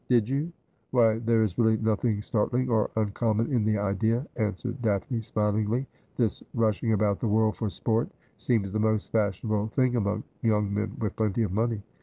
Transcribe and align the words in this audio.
'Did 0.09 0.27
you? 0.27 0.51
Why, 0.89 1.19
there 1.19 1.43
is 1.43 1.59
really 1.59 1.77
nothing 1.77 2.23
startling 2.23 2.69
or 2.69 2.89
un 2.95 3.11
common 3.11 3.53
in 3.53 3.63
the 3.63 3.77
idea,' 3.77 4.25
answered 4.35 4.81
Daphne 4.81 5.21
smilingly.' 5.21 5.85
This 6.17 6.41
rush 6.55 6.81
ing 6.81 6.93
about 6.93 7.19
the 7.19 7.27
world 7.27 7.55
for 7.55 7.69
sport 7.69 8.09
seems 8.35 8.71
the 8.71 8.79
most 8.79 9.11
fashionable 9.11 9.67
thing 9.67 9.95
among 9.95 10.23
young 10.41 10.73
men 10.73 10.95
with 10.99 11.15
plenty 11.15 11.43
of 11.43 11.51
money. 11.51 11.83